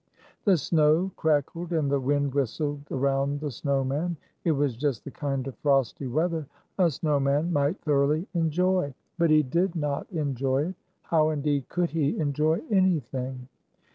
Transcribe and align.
The 0.45 0.57
snow 0.57 1.11
crackled 1.15 1.71
and 1.73 1.91
the 1.91 1.99
wind 1.99 2.33
whistled 2.33 2.81
around 2.89 3.39
the 3.39 3.51
snow 3.51 3.83
man. 3.83 4.17
It 4.43 4.53
was 4.53 4.75
just 4.75 5.03
the 5.03 5.11
kind 5.11 5.45
of 5.45 5.55
frosty 5.59 6.07
weather 6.07 6.47
a 6.79 6.89
snow 6.89 7.19
man 7.19 7.53
might 7.53 7.79
thoroughly 7.83 8.25
enjoy. 8.33 8.95
But 9.19 9.29
he 9.29 9.43
did 9.43 9.75
not 9.75 10.09
enjoy 10.11 10.69
it. 10.69 10.75
How, 11.03 11.29
indeed, 11.29 11.69
could 11.69 11.91
he 11.91 12.17
enjoy 12.17 12.63
anything? 12.71 13.47